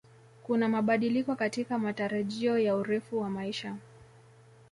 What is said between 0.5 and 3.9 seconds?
mabadiliko katika matarajio ya urefu wa maisha